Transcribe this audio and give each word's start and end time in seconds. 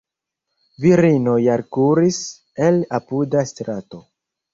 Virinoj 0.85 1.35
alkuris 1.55 2.17
el 2.69 2.81
apuda 3.01 3.45
strato. 3.51 4.01